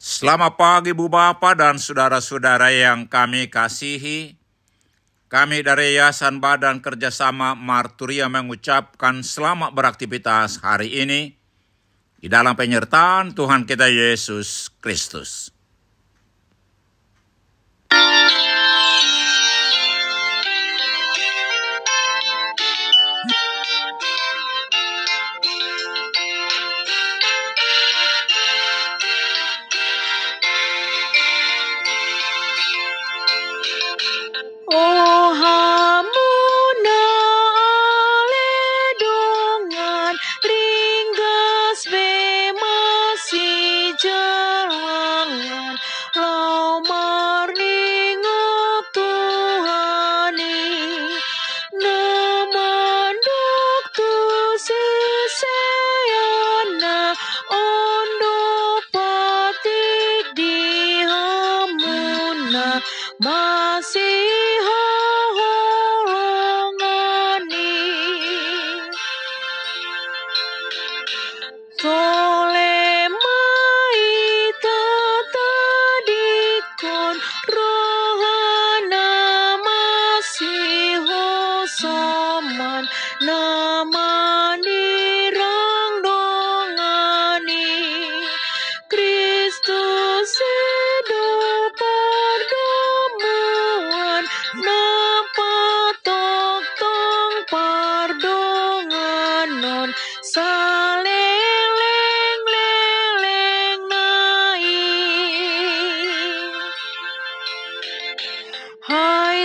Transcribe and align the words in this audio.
Selamat 0.00 0.56
pagi 0.56 0.96
Bu 0.96 1.12
Bapak 1.12 1.60
dan 1.60 1.76
saudara-saudara 1.76 2.72
yang 2.72 3.04
kami 3.04 3.52
kasihi. 3.52 4.32
Kami 5.28 5.60
dari 5.60 5.92
Yayasan 5.92 6.40
Badan 6.40 6.80
Kerjasama 6.80 7.52
Marturia 7.52 8.24
mengucapkan 8.32 9.20
selamat 9.20 9.76
beraktivitas 9.76 10.64
hari 10.64 11.04
ini 11.04 11.36
di 12.16 12.32
dalam 12.32 12.56
penyertaan 12.56 13.36
Tuhan 13.36 13.68
kita 13.68 13.92
Yesus 13.92 14.72
Kristus. 14.80 15.52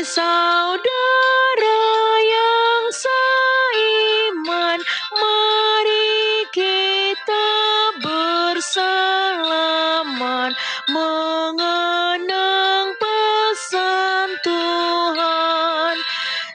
Saudara 0.06 1.82
yang 2.22 2.86
seiman, 2.94 4.78
mari 5.18 6.46
kita 6.54 7.50
bersalaman 8.06 10.54
mengenang 10.94 12.94
pesan 13.02 14.30
Tuhan. 14.46 15.98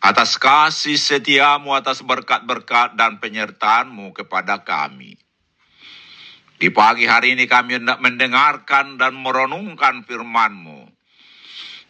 Atas 0.02 0.34
kasih 0.34 0.98
setiamu, 0.98 1.78
atas 1.78 2.02
berkat-berkat 2.02 2.98
dan 2.98 3.22
penyertaanmu 3.22 4.10
kepada 4.18 4.66
kami. 4.66 5.14
Di 6.58 6.66
pagi 6.74 7.06
hari 7.06 7.38
ini 7.38 7.46
kami 7.46 7.78
hendak 7.78 8.02
mendengarkan 8.02 8.98
dan 8.98 9.14
merenungkan 9.14 10.02
firman-Mu. 10.10 10.87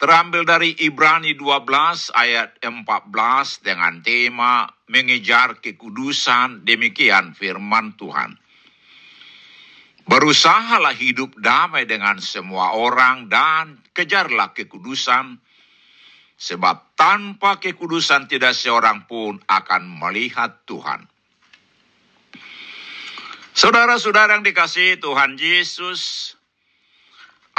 terambil 0.00 0.48
dari 0.48 0.72
Ibrani 0.80 1.36
12 1.36 2.16
ayat 2.16 2.56
14 2.64 2.80
dengan 3.60 4.00
tema 4.00 4.64
mengejar 4.88 5.60
kekudusan 5.60 6.64
demikian 6.64 7.36
firman 7.36 7.92
Tuhan. 8.00 8.40
Berusahalah 10.08 10.96
hidup 10.96 11.36
damai 11.36 11.84
dengan 11.84 12.16
semua 12.18 12.74
orang 12.74 13.28
dan 13.28 13.78
kejarlah 13.92 14.56
kekudusan 14.56 15.38
sebab 16.40 16.96
tanpa 16.96 17.60
kekudusan 17.60 18.24
tidak 18.24 18.56
seorang 18.56 19.04
pun 19.04 19.36
akan 19.44 19.82
melihat 20.00 20.64
Tuhan. 20.64 21.04
Saudara-saudara 23.52 24.40
yang 24.40 24.46
dikasihi 24.48 24.96
Tuhan 24.96 25.36
Yesus, 25.36 26.32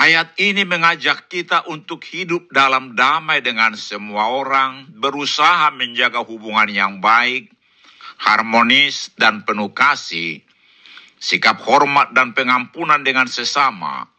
Ayat 0.01 0.33
ini 0.42 0.65
mengajak 0.65 1.30
kita 1.30 1.69
untuk 1.69 2.01
hidup 2.09 2.50
dalam 2.50 2.98
damai 2.98 3.45
dengan 3.45 3.77
semua 3.77 4.33
orang, 4.33 4.89
berusaha 4.98 5.69
menjaga 5.77 6.25
hubungan 6.25 6.65
yang 6.74 6.98
baik, 6.98 7.53
harmonis, 8.18 9.13
dan 9.13 9.45
penuh 9.45 9.69
kasih, 9.77 10.42
sikap 11.21 11.62
hormat 11.62 12.18
dan 12.18 12.33
pengampunan 12.33 13.06
dengan 13.06 13.30
sesama, 13.30 14.09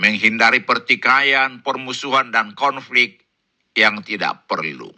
menghindari 0.00 0.64
pertikaian, 0.64 1.60
permusuhan, 1.60 2.32
dan 2.32 2.56
konflik 2.56 3.20
yang 3.76 4.00
tidak 4.00 4.48
perlu. 4.48 4.96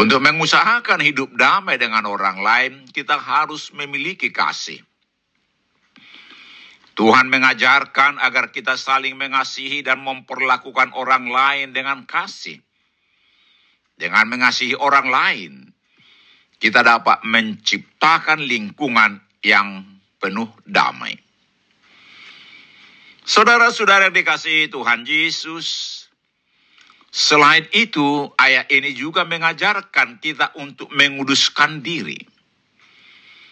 Untuk 0.00 0.24
mengusahakan 0.24 1.04
hidup 1.04 1.36
damai 1.36 1.76
dengan 1.76 2.08
orang 2.08 2.40
lain, 2.40 2.72
kita 2.88 3.20
harus 3.20 3.76
memiliki 3.76 4.32
kasih. 4.32 4.80
Tuhan 6.98 7.30
mengajarkan 7.30 8.18
agar 8.18 8.50
kita 8.50 8.74
saling 8.74 9.14
mengasihi 9.14 9.80
dan 9.80 10.02
memperlakukan 10.02 10.92
orang 10.92 11.30
lain 11.30 11.72
dengan 11.72 12.04
kasih. 12.04 12.60
Dengan 14.00 14.26
mengasihi 14.32 14.74
orang 14.74 15.08
lain, 15.12 15.52
kita 16.60 16.84
dapat 16.84 17.24
menciptakan 17.24 18.40
lingkungan 18.44 19.20
yang 19.40 19.84
penuh 20.20 20.48
damai. 20.68 21.16
Saudara-saudara 23.24 24.08
yang 24.08 24.16
dikasihi 24.16 24.72
Tuhan 24.72 25.04
Yesus, 25.04 25.68
selain 27.12 27.68
itu 27.72 28.28
ayat 28.36 28.68
ini 28.72 28.92
juga 28.96 29.24
mengajarkan 29.24 30.20
kita 30.20 30.56
untuk 30.60 30.92
menguduskan 30.92 31.80
diri. 31.80 32.18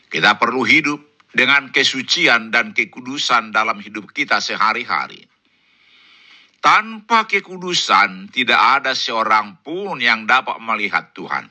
Kita 0.09 0.41
perlu 0.41 0.65
hidup 0.65 1.18
dengan 1.33 1.69
kesucian 1.69 2.49
dan 2.49 2.73
kekudusan 2.73 3.53
dalam 3.53 3.81
hidup 3.85 4.13
kita 4.17 4.41
sehari-hari. 4.41 5.29
Tanpa 6.59 7.31
kekudusan, 7.31 8.35
tidak 8.35 8.59
ada 8.59 8.93
seorang 8.97 9.63
pun 9.63 10.03
yang 10.03 10.27
dapat 10.27 10.59
melihat 10.59 11.15
Tuhan. 11.15 11.47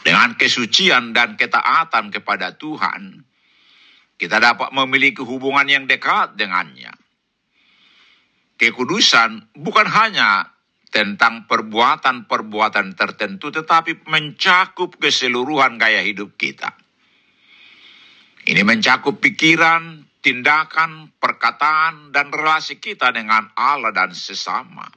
Dengan 0.00 0.38
kesucian 0.40 1.12
dan 1.12 1.36
ketaatan 1.36 2.08
kepada 2.08 2.56
Tuhan, 2.56 3.28
kita 4.16 4.40
dapat 4.40 4.72
memiliki 4.72 5.20
hubungan 5.20 5.68
yang 5.68 5.84
dekat 5.84 6.40
dengannya. 6.40 6.90
Kekudusan 8.56 9.54
bukan 9.54 9.86
hanya 9.86 10.58
tentang 10.88 11.44
perbuatan-perbuatan 11.46 12.96
tertentu, 12.96 13.52
tetapi 13.52 14.08
mencakup 14.08 14.96
keseluruhan 14.96 15.76
gaya 15.76 16.00
hidup 16.00 16.34
kita. 16.40 16.72
Ini 18.48 18.64
mencakup 18.64 19.20
pikiran, 19.20 20.08
tindakan, 20.24 21.12
perkataan, 21.20 22.16
dan 22.16 22.32
relasi 22.32 22.80
kita 22.80 23.12
dengan 23.12 23.52
Allah 23.52 23.92
dan 23.92 24.16
sesama. 24.16 24.88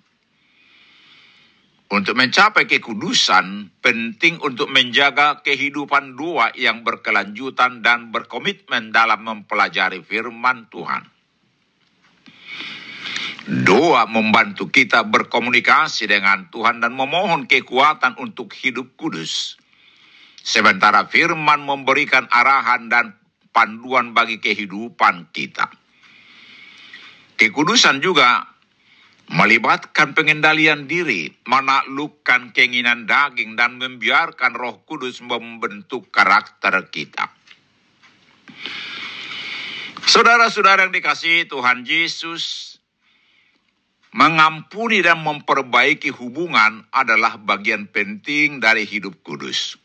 Untuk 1.91 2.15
mencapai 2.15 2.63
kekudusan, 2.71 3.75
penting 3.83 4.39
untuk 4.39 4.71
menjaga 4.71 5.43
kehidupan 5.43 6.15
doa 6.15 6.55
yang 6.55 6.87
berkelanjutan 6.87 7.83
dan 7.83 8.15
berkomitmen 8.15 8.95
dalam 8.95 9.27
mempelajari 9.27 9.99
firman 9.99 10.71
Tuhan. 10.71 11.03
Doa 13.67 14.07
membantu 14.07 14.71
kita 14.71 15.03
berkomunikasi 15.03 16.07
dengan 16.07 16.47
Tuhan 16.47 16.79
dan 16.79 16.95
memohon 16.95 17.51
kekuatan 17.51 18.15
untuk 18.15 18.55
hidup 18.55 18.95
kudus. 18.95 19.59
Sementara 20.39 21.11
firman 21.11 21.59
memberikan 21.67 22.31
arahan 22.31 22.87
dan 22.87 23.20
panduan 23.51 24.15
bagi 24.15 24.39
kehidupan 24.39 25.31
kita. 25.35 25.67
Kekudusan 27.35 28.03
juga 28.03 28.51
melibatkan 29.31 30.11
pengendalian 30.11 30.91
diri, 30.91 31.31
menaklukkan 31.47 32.51
keinginan 32.51 33.07
daging, 33.07 33.55
dan 33.55 33.79
membiarkan 33.79 34.51
Roh 34.55 34.83
Kudus 34.83 35.23
membentuk 35.23 36.11
karakter 36.11 36.91
kita. 36.91 37.31
Saudara-saudara 40.03 40.83
yang 40.83 40.91
dikasihi 40.91 41.47
Tuhan 41.47 41.87
Yesus, 41.87 42.75
mengampuni 44.11 44.99
dan 44.99 45.23
memperbaiki 45.23 46.11
hubungan 46.11 46.83
adalah 46.91 47.39
bagian 47.39 47.87
penting 47.87 48.59
dari 48.59 48.83
hidup 48.83 49.23
kudus. 49.23 49.79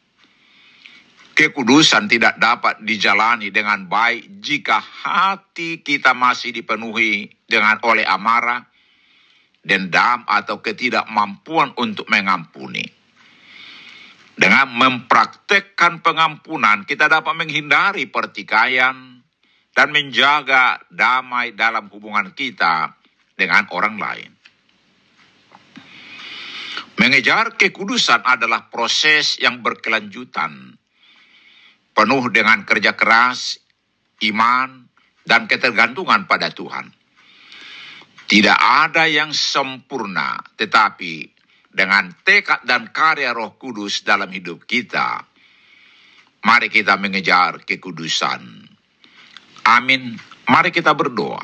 Kekudusan 1.36 2.08
tidak 2.08 2.40
dapat 2.40 2.80
dijalani 2.80 3.52
dengan 3.52 3.84
baik 3.84 4.40
jika 4.40 4.80
hati 4.80 5.84
kita 5.84 6.16
masih 6.16 6.48
dipenuhi 6.48 7.28
dengan 7.44 7.76
oleh 7.84 8.08
amarah, 8.08 8.64
dendam 9.60 10.24
atau 10.24 10.64
ketidakmampuan 10.64 11.76
untuk 11.76 12.08
mengampuni. 12.08 12.88
Dengan 14.32 14.64
mempraktekkan 14.80 16.00
pengampunan, 16.00 16.88
kita 16.88 17.04
dapat 17.04 17.36
menghindari 17.36 18.08
pertikaian 18.08 19.20
dan 19.76 19.88
menjaga 19.92 20.80
damai 20.88 21.52
dalam 21.52 21.92
hubungan 21.92 22.32
kita 22.32 22.96
dengan 23.36 23.68
orang 23.76 24.00
lain. 24.00 24.30
Mengejar 26.96 27.60
kekudusan 27.60 28.24
adalah 28.24 28.72
proses 28.72 29.36
yang 29.36 29.60
berkelanjutan, 29.60 30.80
penuh 31.96 32.28
dengan 32.28 32.68
kerja 32.68 32.92
keras, 32.92 33.56
iman, 34.20 34.84
dan 35.24 35.48
ketergantungan 35.48 36.28
pada 36.28 36.52
Tuhan. 36.52 36.92
Tidak 38.26 38.58
ada 38.58 39.08
yang 39.08 39.32
sempurna, 39.32 40.36
tetapi 40.60 41.24
dengan 41.72 42.12
tekad 42.20 42.68
dan 42.68 42.92
karya 42.92 43.32
Roh 43.32 43.56
Kudus 43.56 44.04
dalam 44.04 44.28
hidup 44.28 44.68
kita, 44.68 45.24
mari 46.44 46.68
kita 46.68 47.00
mengejar 47.00 47.64
kekudusan. 47.64 48.42
Amin. 49.66 50.14
Mari 50.46 50.70
kita 50.70 50.94
berdoa. 50.94 51.42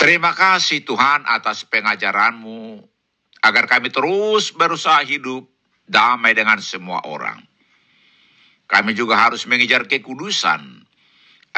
Terima 0.00 0.32
kasih 0.32 0.80
Tuhan 0.84 1.28
atas 1.28 1.68
pengajaranmu 1.68 2.80
agar 3.44 3.64
kami 3.68 3.92
terus 3.92 4.52
berusaha 4.52 5.04
hidup 5.04 5.44
damai 5.84 6.32
dengan 6.32 6.56
semua 6.60 7.04
orang. 7.04 7.49
Kami 8.70 8.94
juga 8.94 9.18
harus 9.18 9.50
mengejar 9.50 9.90
kekudusan 9.90 10.86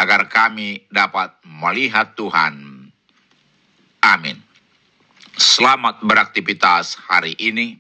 agar 0.01 0.33
kami 0.33 0.89
dapat 0.89 1.37
melihat 1.45 2.17
Tuhan. 2.17 2.89
Amin. 4.01 4.41
Selamat 5.37 6.01
beraktivitas 6.01 6.97
hari 6.97 7.37
ini. 7.37 7.77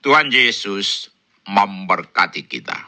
Tuhan 0.00 0.30
Yesus 0.30 1.10
memberkati 1.44 2.46
kita. 2.46 2.78